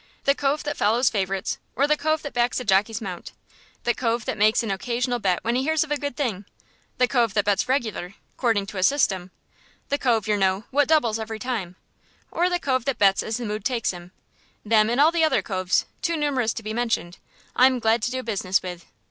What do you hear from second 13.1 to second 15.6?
as the mood takes him them and all the other